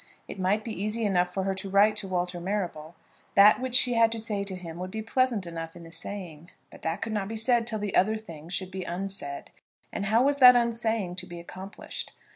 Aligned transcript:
It 0.27 0.39
might 0.39 0.63
be 0.63 0.73
easy 0.73 1.05
enough 1.05 1.31
for 1.31 1.43
her 1.43 1.53
to 1.53 1.69
write 1.69 1.95
to 1.97 2.07
Walter 2.07 2.39
Marrable. 2.39 2.95
That 3.35 3.61
which 3.61 3.75
she 3.75 3.93
had 3.93 4.11
to 4.13 4.19
say 4.19 4.43
to 4.43 4.55
him 4.55 4.79
would 4.79 4.89
be 4.89 5.03
pleasant 5.03 5.45
enough 5.45 5.75
in 5.75 5.83
the 5.83 5.91
saying. 5.91 6.49
But 6.71 6.81
that 6.81 7.03
could 7.03 7.13
not 7.13 7.27
be 7.27 7.37
said 7.37 7.67
till 7.67 7.77
the 7.77 7.95
other 7.95 8.17
thing 8.17 8.49
should 8.49 8.71
be 8.71 8.81
unsaid. 8.83 9.51
And 9.93 10.07
how 10.07 10.23
was 10.23 10.37
that 10.37 10.55
unsaying 10.55 11.17
to 11.17 11.27
be 11.27 11.39
accomplished? 11.39 12.13